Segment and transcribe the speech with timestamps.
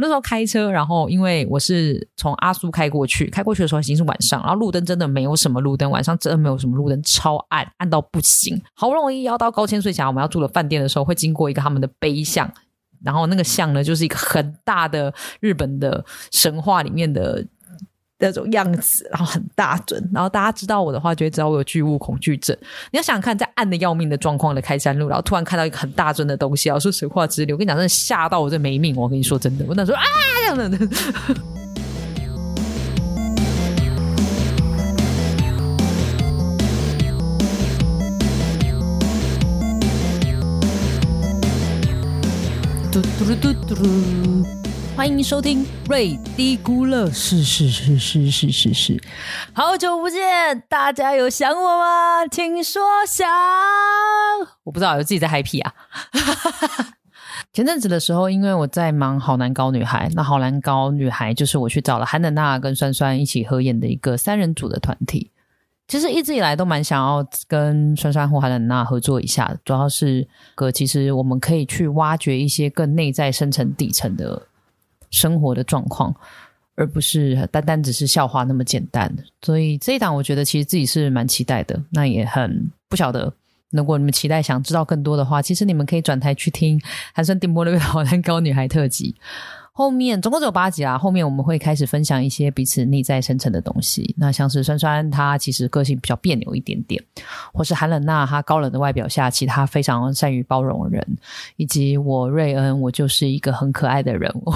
[0.00, 8.60] 那时候开车，然后因为我是从阿苏开过去，开过去的时候已经是晚上，然后路灯真的没有什么路灯，晚上真的没有什么路灯，超暗，暗到不行。
[8.74, 12.50] 好不容易要到高千穗峡，我们要住的饭店的时候，会经过一个他们的碑像，
[13.02, 17.46] 然后那个像呢，就是一个很大的日本的神话里面的。
[18.20, 22.56] 那种样子，然后很大尊，然后大家知道我的话，就会知道我有巨物恐惧症。
[22.90, 28.96] 你要想想看，在暗的要命的状况的开山路，然后突然看到一个很大尊的东西，然后说实话直流，我跟你讲，真的吓到我这没命。
[28.96, 30.04] 我跟你说真的，我那时候啊
[30.40, 30.78] 这样的。
[42.90, 44.67] 嘟嘟嘟嘟嘟。
[44.98, 49.00] 欢迎收听瑞低估乐，是是是是是是是，
[49.52, 52.26] 好久不见，大家有想我吗？
[52.26, 53.28] 听说想，
[54.64, 55.72] 我不知道有自己在嗨皮啊。
[57.54, 65.30] 前阵子的时候，因为我在忙《好难搞女孩》，那《好难搞女孩》就是我去找了韩冷娜跟酸酸一起合演的一个三人组的团体。
[65.86, 74.42] 其实一直以来都蛮想要跟酸酸或韩冷娜合作一下，主要是个其实我们可以去挖掘一些更内在、深层、底层的。
[75.10, 76.14] 生活的状况，
[76.74, 79.12] 而不是单单只是笑话那么简单。
[79.42, 81.82] 所以这一档，我觉得其实自己是蛮期待的。
[81.90, 83.32] 那也很不晓得，
[83.70, 86.80] 如果你们期待想知道更多的话，其实你们可以转台去听
[87.12, 89.14] 韩酸定波那个好难高女孩特辑。
[89.72, 94.12] 后面总共只有八集啦，后面我们会开始分享一些彼此内在深层的东西。
[94.18, 97.00] 那像是酸酸，他其实个性比较别扭一点点，
[97.52, 101.06] 或是韩冷娜，她高冷的外表下，其他非常善于包容人，
[101.54, 104.50] 以及我瑞恩，我就是一个很可爱的人物。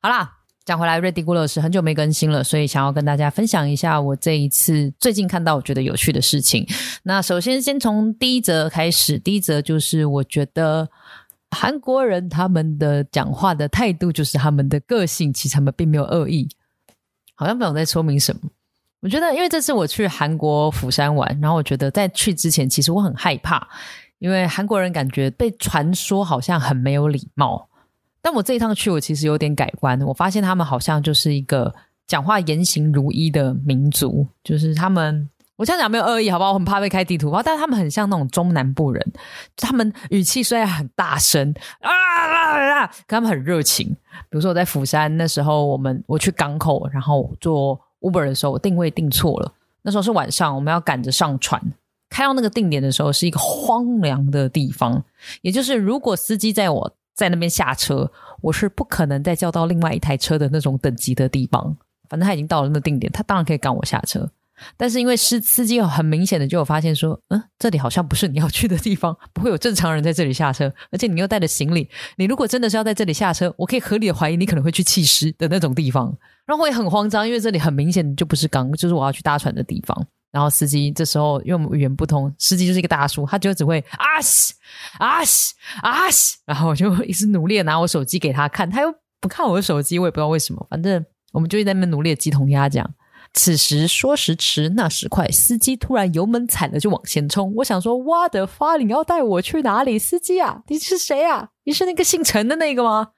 [0.00, 0.37] 好啦，
[0.68, 6.66] 讲回来，瑞迪古乐是很久没更新了，所以想要跟大家分享一下我这一次最近看到我觉得有趣的事情。
[7.04, 10.86] 那首先先从第一则开始，第一则就是我觉得。
[11.50, 16.46] 韩国人他们的讲话的态度就是他们的个性，其实他们并没有恶意，
[17.34, 18.42] 好像没有在说明什么。
[19.00, 23.66] 我觉得，因为这次我去韩国釜山玩，然后我觉得在去之前，其实我很害怕，
[24.18, 27.66] 因为韩国人感觉被传说好像很没有礼貌。
[28.20, 31.74] 但我这一趟去，我其实有点改观，我发现他们好像就是一个
[32.06, 35.28] 讲话言行如一的民族，就是他们。
[35.56, 36.52] 我这样讲没有恶意，好不好？
[36.52, 39.04] 我很怕被开地图炮，但是他们很像那种中南部人，
[39.56, 43.88] 他们语气虽然很大声啊啊啊，可他们很热情。
[43.88, 49.52] 比如说我在釜山那时候，我们我去港口，然后坐 Uber 的时候，我定位定错了。
[49.82, 51.60] 那时候是晚上，我们要赶着上船，
[52.08, 55.02] 开到那个定点的时候是一个荒凉的地方，
[55.42, 58.08] 也就是如果司机在我在那边下车，
[58.40, 61.76] 我是不可能再叫到另外一台车的那种等级的地方。
[62.08, 64.30] 反正他已经到了那定点，他当然可以赶我下车。
[64.76, 80.06] 但是因为司司机很明显的就有发现说，嗯，这里好像不是你要去的地方， 不会有正常人在这里下车，而且你又带着行李，你如果真的是要在这里下车，我可以合理的怀疑你可能会去弃尸的那种地方，然后我也很慌张，因为这里很明显就不是港，就是我要去搭船的地方。
[80.30, 84.54] 然后司机这时候因为我们语言不通，司机就是一个大叔，他就只会啊西
[84.98, 92.88] 啊西啊西，然后我就一直努力的拿我手机给他看，他又不看我的手机，我也不知道为什么，反正我们就在那边努力的鸡同鸭讲。
[93.34, 97.54] 此时说时迟，那时快，司机突然油门踩了就往前冲。
[97.56, 99.98] 我想说，我的发，你要带我去哪里？
[99.98, 101.50] 司机啊，你是谁啊？
[101.64, 103.08] 你是那个姓陈的那个吗？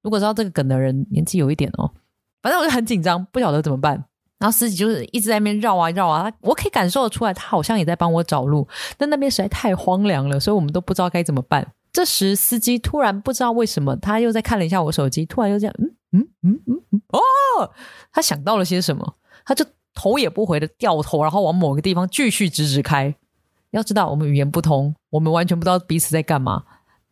[0.00, 1.92] 如果知道这个梗的人，年纪有一点哦。
[2.40, 4.06] 反正我就很紧张，不晓得怎么办。
[4.38, 8.68] 然后司机就是一直在那边绕啊绕啊，我可以感受得出来，他好像也在帮我找路。
[8.96, 11.66] 但那边实在太荒凉了，所以我们都不知道该怎么办。
[11.92, 15.74] 这时司机突然不知道为什么，他又在看了一下我手机，突然又这样，
[16.12, 17.70] 嗯嗯嗯嗯，哦，
[18.12, 19.14] 他想到了些什么？
[19.46, 19.64] 他就
[19.94, 23.14] 头也不回的掉头，然后往某个地方继续直直开。
[23.70, 26.62] 要知道，我们语言不通，我们完全不知道彼此在干嘛。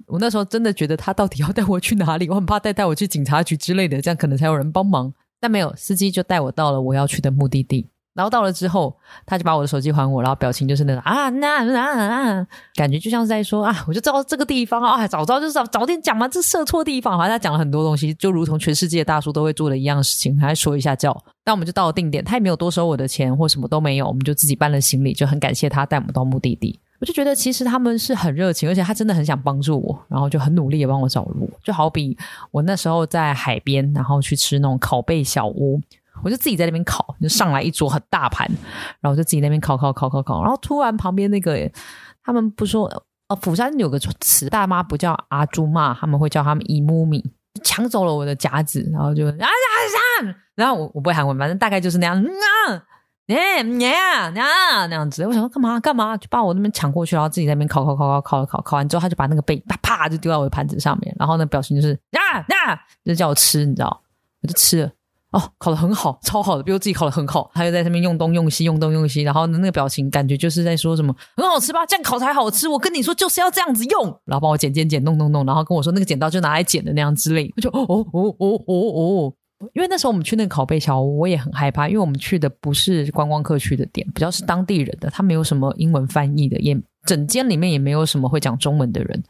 [0.07, 2.29] 我那时候真的觉得他到底要带我去哪里？
[2.29, 5.15] 我很怕带带我去警察局之类的，这样可能才有人帮忙。
[5.45, 7.87] 但没有，司机就带我到了我要去的目的地。
[8.15, 8.97] 然后到了之后，
[9.27, 12.47] 他就把我的手机还我，然后表情就是那种啊那那，
[12.77, 17.19] 感觉就像是在说啊，我就知道这个地方啊，早知道就早早点讲嘛，这设错地方。
[17.19, 21.15] 好像他讲了很多东西，就如同全世界大叔都会做的一样事情，还说一下叫。
[21.45, 26.81] 但我们就到了定点，他也没有多收我的钱或什么都没有，我们就自己搬了行李，就很感谢他带我们到目的地。
[27.05, 31.51] 我就觉得其实他们是很热情，而且他真的很想帮助我，然后就很努力的帮我找路。
[31.63, 32.17] 就好比
[32.51, 35.79] 我那时候在海边，然后去吃那种烤贝小屋。
[36.23, 38.51] 我就自己在那边烤，就上来一桌很大盘，
[39.03, 41.71] 然后就自己那边烤烤烤烤烤，然后突然旁边那个
[42.25, 42.87] 他们不说，
[43.29, 47.23] 呃，釜山有个词，大妈不叫阿朱妈，他们会叫他们姨母米，
[47.63, 52.83] 抢走了我的夹子，然后就啊啊啊，然后我我不会韩文，反正大概就是那样啊，
[53.27, 55.25] 哎呀呀那样子。
[55.27, 64.03] 我想说干嘛干嘛，就把我那边抢过去，然后自己在那边烤烤烤烤烤烤烤完之后，他就把那个贝啪啪就丢到我的盘子上面，然后那表情就是呀呀，就叫我吃，你知道，
[64.43, 64.91] 我就吃了。
[65.31, 67.51] 哦，烤的很好，超好的，比我自己烤的很好。
[67.55, 71.85] 他又在上面用东用西，用东用西，然后那个表情感觉就是在说什么很好吃吧？
[71.87, 72.69] 这样烤才好吃。
[72.69, 77.53] 我跟你说就是要这样子用，然后帮我剪剪剪，弄弄弄，然后跟我说那个剪刀就拿来剪的那样之类。
[77.57, 78.75] 我就哦哦哦哦
[79.27, 79.35] 哦，
[79.73, 89.23] 因为那时候我们去那个烤贝桥，我也很害怕，因为我们去的不是观光客去的店，比较是当地人的，他没有什么英文翻译的，也整间里面也没有什么会讲中文的人。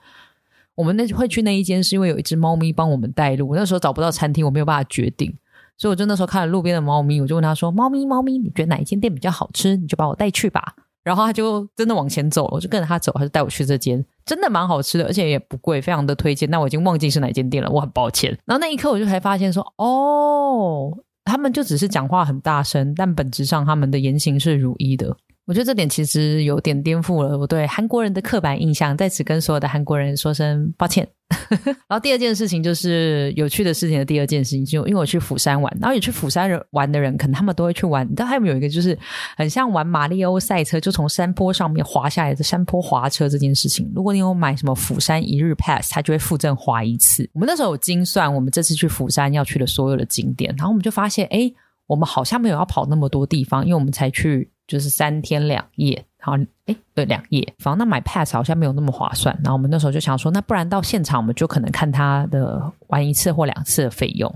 [0.75, 5.33] 我们那会去那一间是因为有一只猫咪帮我们带路，那时候找不到餐厅，我没有办法决定。
[5.77, 9.77] 所以我就那时候看了路边的猫咪，我就问他说：“猫咪，猫咪，你觉得哪一间店比较好吃？
[9.77, 16.51] 你就把我带去吧。”然后他就真的往前走了，我就跟着他走，他就带我去这间，真的蛮好吃的，而且也不贵，非常的推荐。
[16.51, 18.37] 那我已经忘记是哪间店了，我很抱歉。
[18.47, 20.91] 然后那一刻我就才发现说：“哦，
[21.25, 25.17] 他们就只是讲话很大声，但本质上他们的言行是如一的。”
[25.47, 31.07] 我觉得这点其实有点颠覆了我对韩国人的刻板印象，在此跟所有的韩国人说声抱歉。
[31.65, 38.07] 然后第二件事情就是有趣的事情的第二件事情，就因为我去釜山玩，然后有去釜山人玩的人，可能他们都会去玩。
[38.07, 38.97] 你知道他们有一个就是
[39.37, 43.91] 很像玩马里奥赛车，就从山坡上面滑下来的山坡滑车这件事情。
[43.95, 47.29] 如果你有买什么釜山一日 pass，它就会附赠滑一次。
[47.33, 51.53] 我们那时候有精算，我们这次去釜山要去的所有的景点，然后我们就发现，哎，
[51.87, 56.05] 我们好像没有要跑那么多地方，因为我们才去就是三天两夜。
[56.19, 59.35] 然后，哎，对，两夜，反正那买 pass 好像没有那么划算。
[59.45, 64.35] 然后我们那时候就想说，那不然到现场，我们就可能看他的玩一次或两次的费用。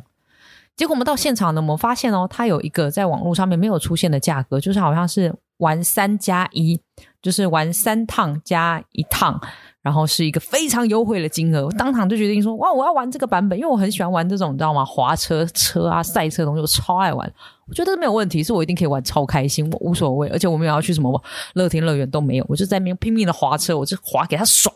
[0.76, 6.78] 结果我们到现场呢，我们发现哦，他有一个在网络上面没有出现的价格，就是好像是玩三加一，
[7.22, 9.40] 就是玩三趟加一趟。
[9.82, 14.84] 然后是一个非常优惠的金额，我当场就决定说：哇，我要玩这个版本，因为我很喜欢玩这种，你知道吗？
[14.84, 17.32] 滑车、车啊、赛车东西，我超爱玩。
[17.66, 20.28] 我觉得没有问题，是我一定可以玩超开心，我无所谓。
[20.28, 21.22] 而且我们也要去什么
[21.54, 24.74] 乐天乐园都没有，我就在那边拼命的滑车，我就滑给他爽。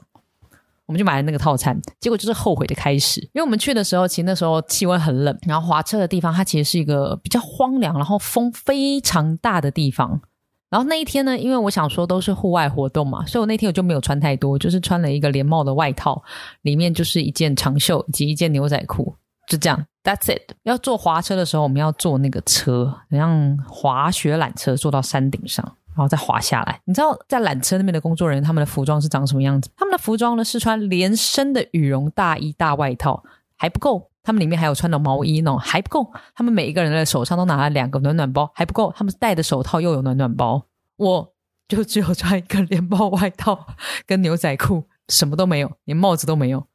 [0.86, 3.20] 我们就买了那个套餐，结果就是后悔的开始。
[3.20, 10.20] 因为我们去的时候，其实那时候气温很冷，然后滑车的地方它其实是一个比较荒凉，然后风非常大的地方。
[10.72, 16.22] 然后那一天呢，因为我想说都是户外活动嘛，所以我那天我就没有穿太多，就是穿了一个连帽的外套，
[16.62, 19.14] 里面就是一件长袖以及一件牛仔裤，
[19.46, 19.84] 就这样。
[20.02, 20.54] That's it。
[20.62, 26.80] 要坐滑车的时候，我们要坐那个车，像滑雪缆车，坐到山顶上，然后再滑下来。
[26.86, 29.68] 你知道在缆车那边的工作人员他们的服装是长什么样子？
[29.76, 33.22] 他们的服装呢是穿连身的羽绒大衣大外套，
[33.58, 34.08] 还不够。
[34.22, 36.12] 他们里面还有穿的毛衣呢，还不够。
[36.34, 38.92] 他们每一个人的手上都拿了两个暖暖包，还不够。
[38.96, 40.64] 他们戴的手套又有暖暖包，
[40.96, 41.32] 我
[41.68, 43.66] 就只有穿一个连帽外套
[44.06, 46.66] 跟牛仔裤，什么都没有，连帽子都没有。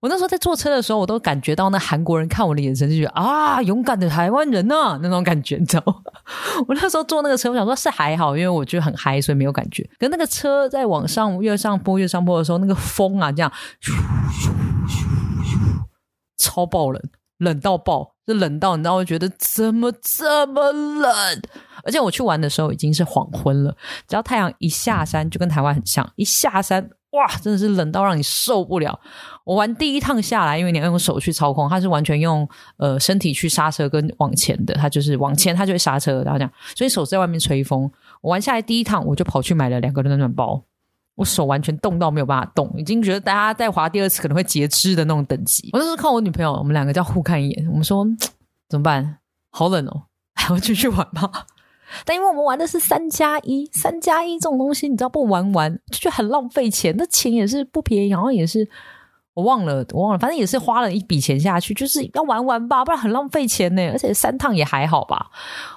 [0.00, 5.94] 我那时候在坐车的时候，我都感觉到那韩国人看我的眼神，就觉得啊，勇敢的台湾人呐，那种感觉，你知道吗？
[6.68, 9.88] 我那时候坐那个车，我想说是还好，因为我觉得很嗨，所以没有感觉。
[9.98, 13.52] 可那个车在往上越上坡越上坡的时候，那个风啊，这样。
[16.50, 17.00] 超爆冷，
[17.38, 21.42] 冷到爆，就冷到你知道，我觉得怎么这么冷？
[21.84, 23.74] 而且我去玩的时候已经是黄昏了，
[24.08, 28.98] 只要太阳一下山，就跟台湾很像，一下山，哇，真的是冷到让你受不了。
[29.44, 32.46] 我玩第一趟下来，因为你要用手去操控，它是完全用
[32.78, 37.88] 呃身体去刹车跟往前的，它就是往前它就会刹车，然后这样，所以手在外面吹风。
[38.22, 40.64] 我玩下来第一趟，我就跑去买了两个暖暖包。
[41.20, 45.68] 我手完全冻到没有办法动，已经觉得大家在滑第二次可能会截肢的那种等级。
[45.74, 48.06] 我那时候看我女朋友，我们两个叫互看一眼，我们说
[48.70, 49.18] 怎么办？
[49.50, 51.30] 好冷哦， 还要继续玩吗？
[52.06, 58.66] 但因为我们玩的是三加一，三加一这种东西，你知道不玩完就觉得很浪费钱，那钱也是不便宜，然后也是。
[59.34, 63.90] 我忘了，我忘了，反正也是花了一笔钱下去，就是要玩玩吧，不然很浪费钱呢。
[63.92, 65.30] 而且三趟也还好吧。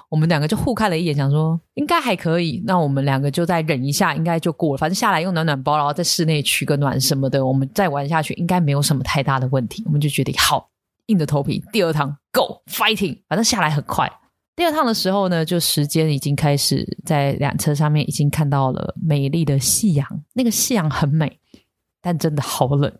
[0.08, 2.62] 我们两个就互看了一眼，想说应该还可以。
[2.66, 4.78] 那我们两个就再忍一下，应该就过了。
[4.78, 9.82] 反正下来用暖暖包，然后在室内取个暖什么的，我们再玩下去应该没有什么太大的问题。
[9.86, 10.68] 我们就决定好，
[11.06, 14.10] 硬着头皮，第二趟 Go Fighting，反正下来很快。
[14.56, 21.40] 第二趟的时候呢，就时间已经开始在缆车上面已经看到了美丽的夕阳，那个夕阳很美，
[22.02, 22.92] 但真的好冷。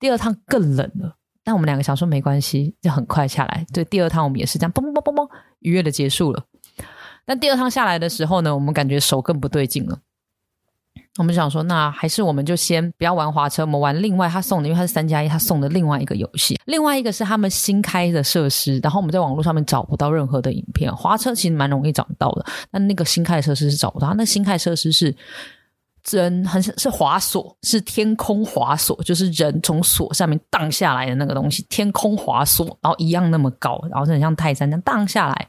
[0.00, 1.14] 第二趟更冷了，
[1.44, 3.66] 但我们两个想说没关系，就很快下来。
[3.72, 6.42] 对，第二趟我们也是这样，嘣嘣嘣嘣嘣，愉悦的结束了。
[7.26, 9.98] 但第二趟下来的时候呢，我们感觉手更不对劲了。
[11.18, 18.80] 我们想说，那还是我们就先不要玩滑车，我们玩另外他送的，因为他是三加一，他送的另外一个游戏，另外一个是他们新开的设施。
[18.82, 24.14] 然后我们在网络上面找不到任何的影片，滑车其实蛮容易找到的，但那个新开的设施是找不到。
[24.14, 25.14] 那新开设施是。
[26.10, 31.64] 人很是滑索，是天空滑索，就是人从锁上面荡下来的那个东西。
[31.68, 35.48] 天空滑索，然后一样那么高，然后很像泰山这样荡下来，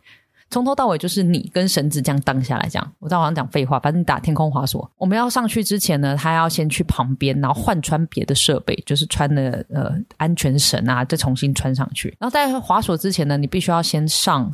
[0.50, 2.91] 从头到尾就是你跟绳子这样荡下来，这样。
[3.00, 12.15] 我在好像讲废话，反正你打天空滑索，我们要上去之前呢，他要先去旁边，然后换穿别的设备，就是穿的呃安全绳啊，再重新穿上去。
[12.20, 14.51] 然后在滑索之前呢，你必须要先上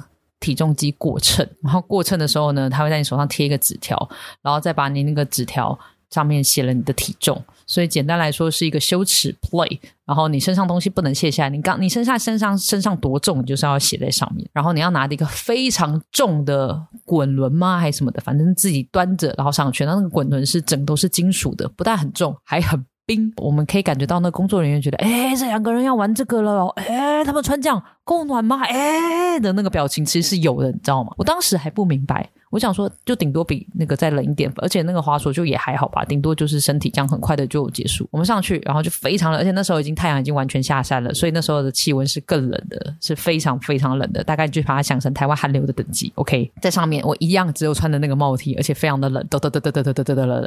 [0.47, 4.09] 体重机过秤，然后过秤的时候呢，他会在你手上贴一个纸条，
[4.41, 5.77] 然后再把你那个纸条
[6.09, 7.43] 上面写了你的体重。
[7.65, 23.33] 所以简单来说是一个羞耻 play，然后你身上东西不能卸下来，你刚你身上身上身上多重，你就是要写在上面，然后你要拿着一个非常重的滚轮吗，还是什么的，反正自己端着然后上去，那那个滚轮是整都是金属的，不但很重，还很冰。
[23.37, 28.61] 我们可以感觉到那工作人员觉得，哎，这两个人要玩这个了，哎，他们穿这样够暖吗？
[28.61, 31.13] 哎的那个表情其实是有的，你知道吗？
[31.17, 32.29] 我当时还不明白。
[32.49, 38.07] 我想说，就顶多比那个再冷一点，而且那个滑索就也还好吧，顶多就是身体这样很快的就结束。
[38.11, 46.11] 我们上去，然后就非常冷，而且那时候已经太阳已经完全下山了，所以那时候的气温是更冷的，是非常非常冷的，大概就把它想成台湾寒流的等级。
[46.15, 50.43] OK，在上面我一样只有穿的那个帽 T，而且非常的冷，嘚嘚嘚嘚嘚嘚嘚嘚嘚冷。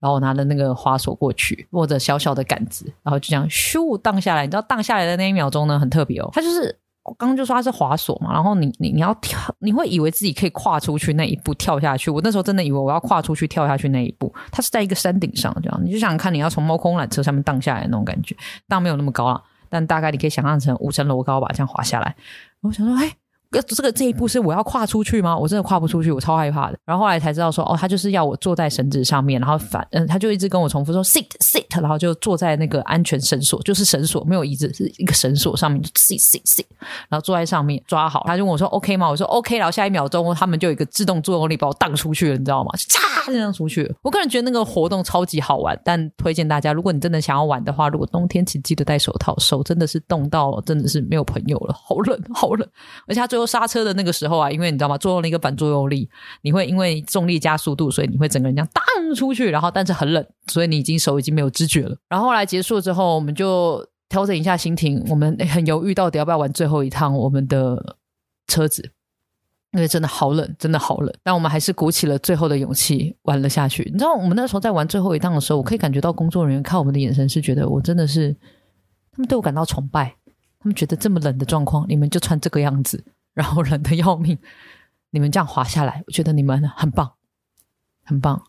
[0.00, 4.46] 然后我拿着那个滑索过去，握着小小的杆子，然后就这样咻荡下来。
[4.46, 6.74] 你知道荡下来的那一秒钟呢，很特别哦，它就是。
[7.04, 12.10] 我刚刚就说它是滑索嘛，然后你你你要跳，你会以为自己可以跨出去那一步跳下去。
[12.10, 18.36] 我那时候真的以为我要跨出去跳下去那一步，它是在一个山顶上这样，你就想看你要从猫空缆车上面荡下来那种感觉，
[18.68, 22.14] 当然没有那么高了，但大概你可以想象成五层楼高吧，这样滑下来。
[22.60, 23.21] 我想说，哎。
[23.60, 25.36] 这个这一步是我要跨出去吗？
[25.36, 26.78] 我真的跨不出去，我超害怕的。
[26.84, 36.64] 然后后来才知道说，哦，他就是要我坐在绳子上面，然后反嗯，他就一直跟我重复说 sit sit，然后就坐在那个安全绳索，就是绳索没有椅子，是一个绳索上面就 sit sit sit，
[37.08, 38.24] 然后坐在上面抓好。
[38.26, 39.08] 他就问我说 OK 吗？
[39.08, 39.58] 我说 OK。
[39.58, 42.70] 然后下一秒钟，他们就有一个自动作用力把我荡出去了，你知道吗？
[42.76, 43.92] 嚓这样出去。
[44.02, 52.68] 我个人觉得那个活动超级好玩，但推荐大家，如果你真的想要玩的话，如果冬天请记得戴手套，手真的是冻到真的是没有朋友了，好冷好冷，
[53.06, 54.12] 而且他最后刹车的那个。
[54.12, 54.98] 时候啊，因为你知道吗？
[54.98, 56.06] 作用了一个反作用力，
[56.42, 61.96] 你会因为重力加速度，所以你会整个人这样荡出去，然后但是很冷，所以你已经手已经没有知觉了。
[62.10, 67.96] 然后后来结束之后，我们就调整一下心情，我们很犹豫到底要不要玩最后一趟我们的
[68.46, 68.92] 车子，
[69.72, 71.10] 因为真的好冷，真的好冷。
[71.22, 73.82] 但我们还是鼓起了最后的勇气玩了下去。
[73.90, 78.36] 你知道，我们那时候在玩最后一趟的时候，我可以感觉到工作人员看我们的眼神是觉得我真的是，
[79.10, 80.14] 他们对我感到崇拜，
[80.60, 83.02] 他们觉得这么冷的状况，你们就穿这个样子。
[83.34, 84.38] 然后冷的要命，
[85.10, 87.12] 你们这样滑下来，我觉得你们很棒，
[88.04, 88.42] 很棒。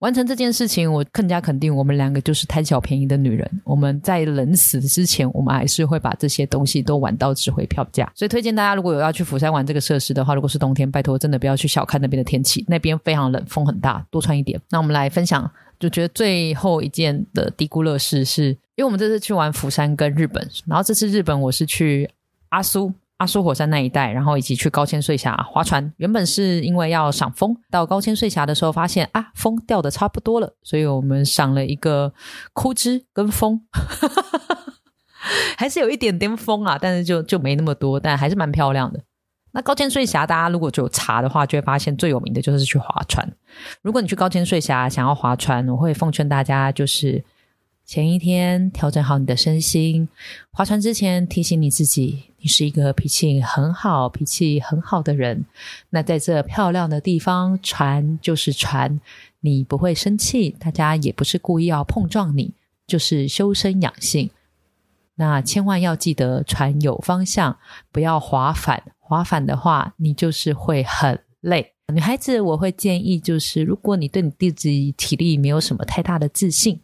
[0.00, 3.62] 完成这件事情，我更加肯定，我们两个就是贪小便宜的女人。
[3.64, 8.10] 我们在冷死之前，我们还是会把这些东西都玩到值回票价。
[8.14, 14.58] 所以推荐大家，如果有要去釜山玩这个设施的话，如果是冬天，拜托真的不要去小看那边的天气，那边非常冷，风很大，多穿一点。
[14.70, 22.08] 那我们来分享，就觉得最后一件的低估乐事，是因为我们这次去玩釜山跟日本，然后这次日本我是去
[22.48, 22.90] 阿苏。
[23.20, 25.92] 阿苏火山那一带，然后以及去高千穗峡划船。
[25.98, 32.14] 原本是因为要赏风，到高千穗峡的时候发现啊，风掉的差不多了，所以我们赏了一个
[32.54, 33.60] 枯枝跟风，
[35.58, 38.98] 还是有一点点风啊，但是就就没那么多，但还是蛮漂亮的。
[39.52, 43.30] 那高千穗峡，大家如果有查的话，就会发现最有名的就是去划船。
[43.82, 47.22] 如果你去高千穗峡想要划船，我会奉劝大家就是
[47.90, 50.08] 前一天调整好你的身心，
[50.52, 52.22] 划船之前提醒你自己。
[52.38, 55.44] 你是一个脾气很好、脾气很好的人。
[55.88, 59.00] 那在这漂亮的地方，船就是船，
[59.40, 62.52] 你不会生气，大家也不是故意要碰撞你，
[62.86, 64.30] 就是修身养性。
[65.16, 67.58] 那千万要记得，船有方向，
[67.90, 68.80] 不要划反。
[69.00, 71.72] 划反的话，你就是会很累。
[71.92, 76.80] 女孩子，我会建议，就是如果你对你自己体力没有什么太大的自信。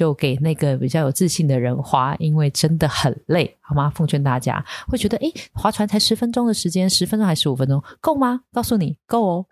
[0.00, 3.92] 就给那个比较有自信的人划，因为真的很累，好吗？
[3.94, 8.40] 奉劝大家会觉得，诶，划船才十分钟的时间，十分钟还是十五分钟，够吗？
[8.50, 9.44] 告诉你，够哦。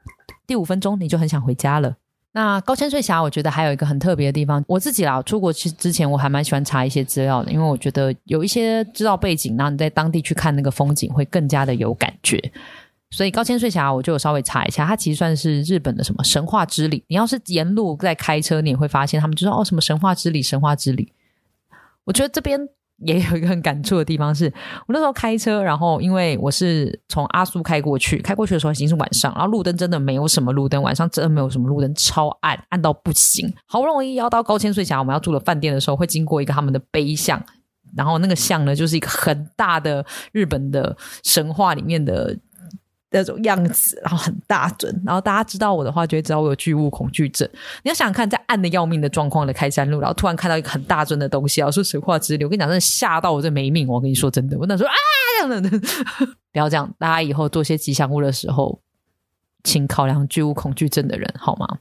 [0.46, 1.94] 第五分钟你就很想回家了。
[2.32, 12.42] 那高千穗峡，我觉得还有一个很特别的地方，我自己啦，出国去之前我还蛮喜欢查一些资料的，因为我觉得有一些知道背景，然后你在当地去看那个风景，会更加的有感觉。
[13.10, 17.02] 所以高千穗峡，我就稍微查一下，它其实算是日本的什么神话之旅。
[17.08, 21.10] 你要是沿路在开车，你也会发现他们就说哦什么神话之旅，神话之旅。
[22.04, 22.60] 我觉得这边
[22.98, 24.52] 也有一个很感触的地方，是
[24.86, 33.50] 我那时候开车，然后因为我是从阿苏开过去，开过去的时候已经是晚上，然后路灯真的没有什么路灯，晚上真的没有什么路灯，超暗，暗到不行。
[33.64, 37.42] 好不容易要到高千穗峡，我们要住的饭店的时候，会经过一个他们的碑像，
[37.96, 42.36] 然后那个像呢，就是一个很大的日本的神话里面的。
[43.10, 47.48] 那种样子，然后很大尊，然后大家知道我的话，就会知道我有巨物恐惧症。
[47.82, 53.88] 你要想想看，在暗的要命的状况的开山路，然后突然看到一个很大尊的东西，然后，说实话直流，我跟你讲，真的吓到我，这没命。
[53.88, 54.94] 我跟你说真的，我那时候啊，
[55.40, 55.70] 这样的，
[56.52, 56.92] 不要这样。
[56.98, 58.80] 大家以后做些吉祥物的时候，
[59.64, 61.78] 请考量巨物恐惧症的人，好吗？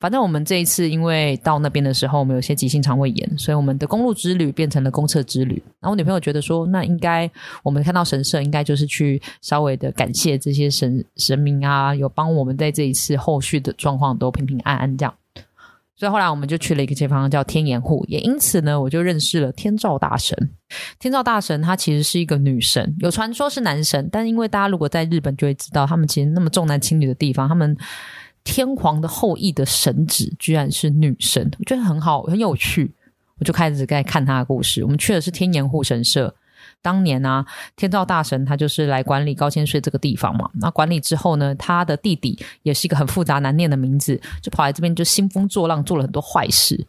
[0.00, 5.60] 反正我们这一次因为到那边的时候，我们有些急性肠胃炎，所以我们的公路之旅变成了公厕之旅。
[5.80, 7.28] 然后我女朋友觉得说，那应该
[7.64, 15.12] 我们看到神社，应该就是去稍微的感谢这些神神明啊，有帮我们在这一次后续的状况都平平安安这样。
[15.96, 20.50] 所以后来我们就去了一个地方叫天岩户，也因此呢，我就认识了天照大神。
[21.00, 27.76] 天照大神他其实是一个女神，有传说是男神，但因为大家如果在日本就会知道，他们其实那么重男轻女的地方，他们。
[28.48, 32.90] 天皇的后裔的神子居然是女神，我觉得很好，很有趣。
[33.38, 34.82] 我就开始在看他的故事。
[34.82, 36.34] 我们去的是天岩护神社，
[36.80, 37.44] 当年啊，
[37.76, 40.48] 天照大神他就是来管理高千穗这个地方嘛。
[40.54, 46.86] 那管理之后呢，他的弟弟也是一个很复杂难念的名字，就跑来这边就兴风作浪，做了很多坏事。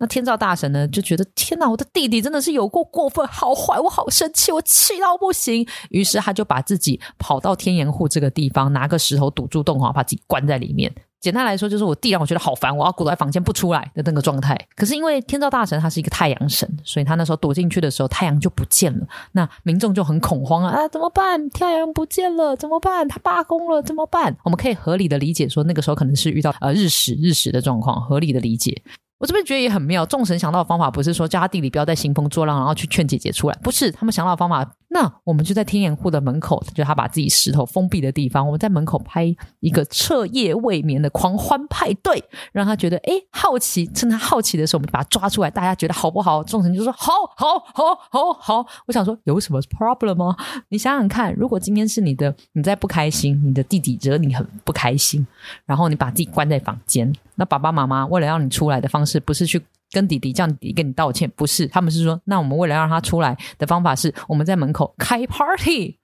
[0.00, 5.64] 那天照大神呢，就觉得天哪，我的弟弟真的是有过过分，好坏，我好生气，我气到不行。
[5.90, 10.90] 于是他就把自己跑到天岩户这个地方，拿个石头堵住洞口，把自己关在里面。
[11.20, 14.58] 简单来说，就是我弟让我觉得好烦，我要躲在房间不出来的那个状态。
[14.74, 19.06] 可是因为天照大神他是一个太阳神，所以他那时候躲进去的时候，太阳就不见了。
[19.32, 21.50] 那民众就很恐慌啊，啊，怎么办？
[21.50, 23.06] 太阳不见了，怎么办？
[23.06, 24.34] 他罢工了，怎么办？
[24.44, 28.82] 我们可以合理的理解说，那个时候可能是遇到呃日食日食的状况，合理的理解。
[29.20, 34.68] 我这边觉得也很妙，众神想到的方法不是说叫他弟弟不要再兴风作浪，然后去劝姐姐出来，不是他们想到的方法。
[34.92, 46.42] 那我们就在天眼户的门口，就他把自己石头封闭的地方，我们在门口拍一个彻夜未眠的狂欢派对，让他觉得哎好奇，趁他好奇的时候，我们把他抓出来，大家觉得好不好？
[46.42, 48.66] 众神就说好好好好好。
[48.86, 50.36] 我想说 有什么 problem 吗？
[50.70, 55.24] 你想想看，如果今天是你的，你在不开心，你的弟弟惹你很不开心，
[55.66, 59.62] 然后你把自己关在房间，那爸爸妈妈为了让你出来的方式，不是去。
[59.90, 61.66] 跟弟弟这样，弟弟跟你道歉，不是？
[61.66, 65.98] 他们是说，那我们为了让他出来的方法是，我们在门口开 party。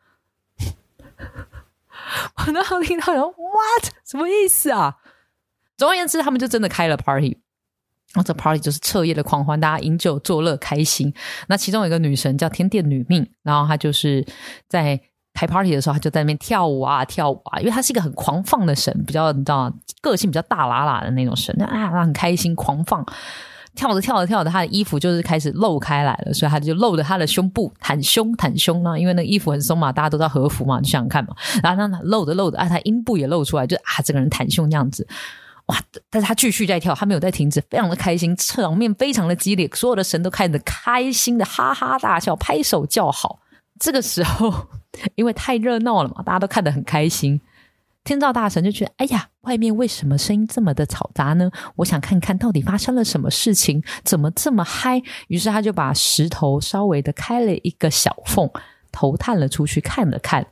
[2.37, 4.97] 我那时候听到人 what 什么意思啊？
[5.77, 7.39] 总而言之，他们就真的开了 party。
[8.15, 11.13] 然后这 party 就是彻夜的狂欢，大家饮酒作乐，开心。
[11.49, 14.25] 那其中有一个女神叫天殿女命，然后她就是
[14.69, 14.99] 在
[15.35, 19.71] 开 party 的时候，她就在那边跳舞啊，跳舞啊，因为她是一个很狂放的神，比较你知道，
[20.01, 23.05] 个性比较大喇喇的那种神，啊，很开心，狂放。
[23.77, 28.99] 跳着跳着跳着，他的衣服就是开始露开来了，所以他就露着他的胸部，袒胸袒胸呢。
[28.99, 31.37] 因为那衣服很松嘛，大家都知道和服嘛，你想想看嘛。
[31.63, 35.07] 然后他露着露着，啊，他阴部也露出来，就啊，整个人袒胸这样子，
[35.67, 35.77] 哇！
[36.11, 43.39] 但是他继续在跳，他没有在停止，非常的开心，场面非常的激烈，所有的神都看着开心的哈哈大笑，拍手叫好。
[43.79, 44.69] 这个时候，
[45.17, 47.41] 因为太热闹了嘛，大家都看得很开心。
[48.07, 51.51] 天照大神就觉得，哎呀，外面为什么声音这么的嘈杂呢？
[51.75, 55.03] 我想看看到底发生了什么事情，怎么这么嗨？
[55.27, 58.49] 于是他就把石头稍微的开了一个小缝，
[58.93, 60.47] 头探了出去看了看。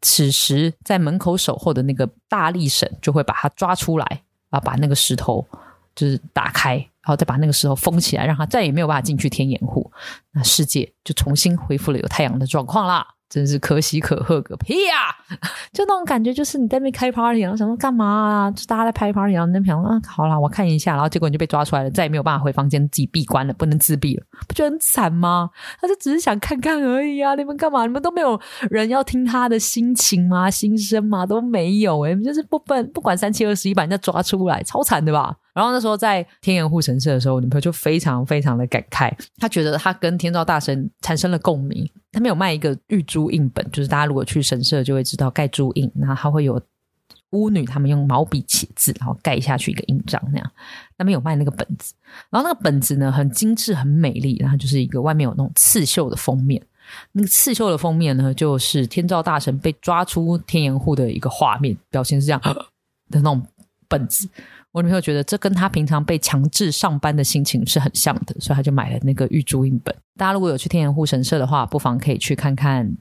[0.00, 5.46] 此时在门口守候的那个大力神就会把他抓出来，啊，把那个石头
[5.94, 9.92] 就是打开，然后再把那个石头封起来，让他再也没有办法进去天眼户。
[10.32, 13.13] 那世界就重新恢复了有太阳的状况啦。
[13.34, 15.12] 真是可喜可贺个屁呀！
[15.74, 18.50] 就那种感觉，就是你在那边开 party，然后想说干嘛啊？
[18.52, 25.50] 就大家在拍 party，然后那边想啊，好了，我看一下，然后结果你就被抓出来了，再也没有办法回房间，自己闭关了，不能自闭了， 不觉得很惨吗？
[25.80, 27.34] 他就只是想看看而已啊！
[27.34, 27.84] 你们干嘛？
[27.84, 30.48] 你们都没有人要听他的心情吗？
[30.48, 31.26] 心声吗？
[31.26, 35.34] 都没有诶就是不分不管三七二十一把人家抓出来，超惨的吧？
[35.54, 41.88] 然后那时候在天元护神社的时候，我女朋友就非常非常的感慨，她觉得她跟天照大神产生了共鸣。
[42.12, 46.60] 他们有卖一个玉珠印本，就是大家如果去神社就会知道盖珠印，然后它会有
[47.30, 50.50] 巫女他们用毛笔写字，然后盖下去一个印章那样。
[50.98, 51.94] 他们有卖那个本子，
[52.30, 56.60] 然后那个本子呢很精致很美丽，然后就是一个外面有那种刺绣的封面。
[57.12, 62.66] 那个刺绣的封面呢，就是天照大神被抓出天岩户的一个画面，表情是这样的
[63.08, 63.42] 那种
[63.88, 64.28] 本子。
[64.74, 69.94] 我女朋友觉得这跟她平常被强制上班的心情是很像的，所以她就买了那个玉珠印本。
[70.16, 72.92] 大家如果有去天岩护神社的话，不妨可以去看看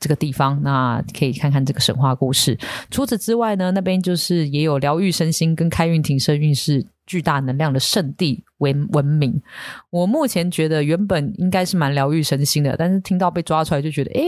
[0.00, 2.58] 这个地方，那可以看看这个神话故事。
[2.90, 9.38] 除此之外呢，那边就是也有疗愈身心跟开运提升运势巨大能量的圣地为闻名。
[9.90, 14.24] 我目前觉得原本应该是蛮疗愈身心的，但是听到被抓出来就觉得，诶。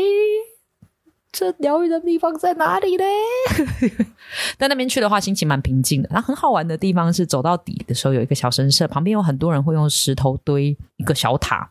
[1.33, 3.05] 这疗愈的地方在哪里呢？
[4.59, 6.09] 在那边去的话，心情蛮平静的。
[6.13, 11.69] 然后很好玩的地方是，走到底的时候有一个小神社，旁边有很多人会用石头堆一个小塔。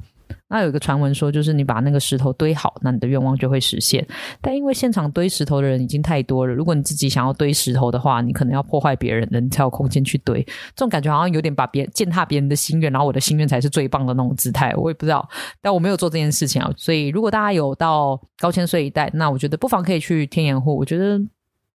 [0.49, 4.05] 那有一个传闻说，就是你把那个石头堆好，那你的愿望就会实现。
[4.41, 10.43] 但因为现场堆石头的人已经太多了，如果你自己想要堆石头的话，你可能要破坏别人的，你才有空间去堆。
[10.75, 14.73] 这种感觉好像有点把别践踏别人的心愿，然后我的心愿才是最棒的那种姿态。
[14.75, 15.27] 我也不知道，
[15.61, 16.71] 但我没有做这件事情啊。
[16.75, 20.75] 所以如果大家有到高千岁一带，那我觉得不妨可以去天眼户。
[20.75, 21.19] 我觉得。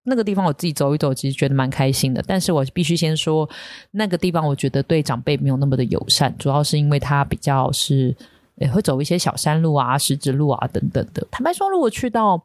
[0.07, 2.23] 那个地方我自己走一走，其实觉得蛮开心的。
[2.27, 3.49] 但是我必须先说，
[3.89, 8.15] 那个地方我觉得对长辈没有那么的友善，主要是因为它比较是
[8.57, 11.25] 也会走一些小山路啊、石子路啊等等的。
[11.31, 12.41] 坦白说，如果去到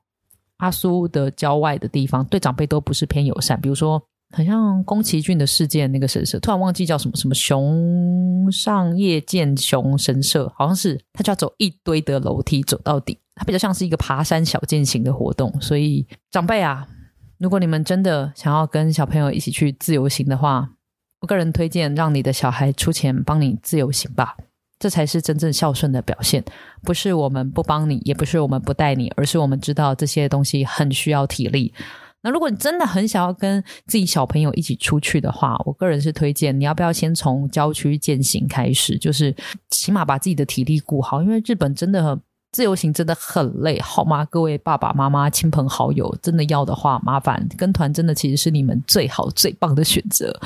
[0.58, 3.60] 阿苏的郊外的地方，对长辈都不是偏友善。
[3.60, 15.52] 比如说，很像宫崎骏的世界那个神社，突然忘记叫什么什么熊上叶见熊神社，好像是他就要走一堆的楼梯走到底，它比较像是一个爬山小践行的活动。
[15.60, 16.86] 所以长辈啊。
[17.38, 20.68] 如果你们真的想要跟小朋友一起去自由行的话，
[21.22, 24.36] 我个人推荐让你的小孩出钱帮你自由行吧，
[24.80, 26.44] 这才是真正孝顺的表现。
[26.82, 31.72] 不是我们不帮你，也不是我们不带你，而是我们知道这些东西很需要体力。
[32.22, 39.32] 那如果你真的很想要跟自己小朋友一起出去的话，我个人是推荐你要不要先从郊区践行开始，就是
[39.68, 42.18] 起码把自己的体力顾好，因为日本真的。
[42.52, 44.24] 自由行真的很累，好吗？
[44.24, 50.36] 各位爸爸妈妈、亲朋好友，真的要的话，麻烦跟团，真的其实是你们最好最棒的选择，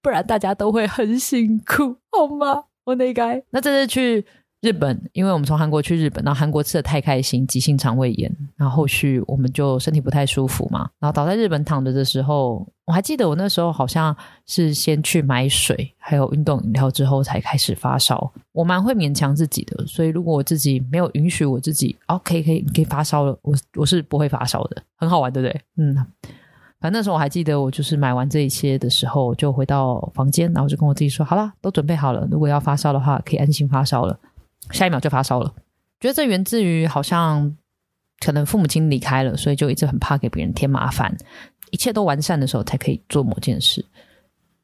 [0.00, 2.64] 不然大家都会很辛苦，好吗？
[2.84, 4.24] 我那该那这次去。
[4.62, 14.16] 日本，因为我们从韩国去日本，然后韩国吃的太开心，急性肠胃炎，然后后续我们就身体不太舒服嘛，然后倒在日本躺着的时候，我还记得我那时候好像
[14.46, 18.32] 是先去买水，还有运动饮料之后才开始发烧。
[18.52, 25.60] 我蛮会勉强自己的，所以如果我自己没有允许我自己，OK，可以你可以发烧了，我我是不会发烧的，很好玩，对不对？
[25.76, 26.06] 嗯，
[26.82, 34.18] 反正那时候我还记得，我就是买完这一些的时候，就回到房间，然后就跟我自己说，好了，都准备好了，如果要发烧的话，可以安心发烧了。
[34.72, 35.54] 下一秒就发烧了，
[36.00, 37.56] 觉得这源自于好像
[38.18, 41.16] 可能父母亲离开了，所以就一直很怕给别人添麻烦。
[41.70, 43.84] 一切都完善的时候才可以做某件事。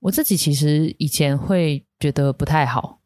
[0.00, 2.98] 我自己其实以前会觉得不太好，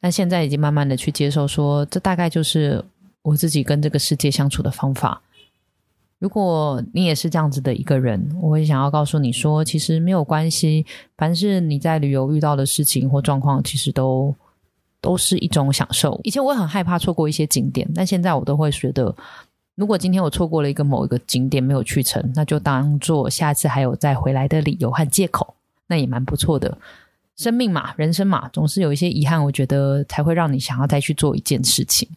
[0.00, 2.82] 但现在已经慢慢的去接受，说这大概就是
[3.20, 5.20] 我自己跟这个世界相处的方法。
[6.22, 10.86] 如果你也是这样子的一个人，我会想要告诉你说，其实没有关系，
[11.18, 14.32] 凡是你在旅游遇到的事情或状况，其实都。
[15.02, 16.20] 都是一种享受。
[16.22, 19.12] 以前我很害怕错过一些景点，但现在我都会觉得，
[19.74, 25.56] 如果今天我错过了一个某一个景点没有去成，那就当做下次还有再回来的理由和借口，
[25.88, 26.78] 那也蛮不错的。
[27.34, 32.08] 生命嘛，人生嘛，总是有一些遗憾，我觉得才会让你想要再去做一件事情。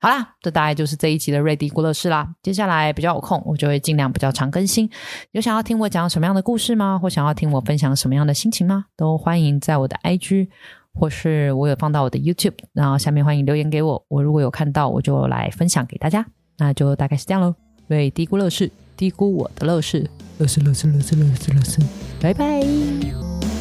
[0.00, 2.28] 好啦，这大概就是这一集的瑞迪故乐事啦。
[2.42, 4.88] 接下来比较有空，我就会尽量比较常更新。
[5.32, 6.98] 有想要听我讲什么样的故事吗？
[6.98, 8.86] 或想要听我分享什么样的心情吗？
[8.96, 10.48] 都欢迎在我的 IG。
[10.94, 16.26] 或是我有放到我的 YouTube，然后下面欢迎留言给我，我如果有看到，我就来分享给大家。
[16.56, 17.54] 那就大概是这样喽。
[17.86, 21.78] 瑞迪估乐事，低估我的乐事，乐事乐事乐事乐事乐事，
[22.20, 23.57] 拜拜。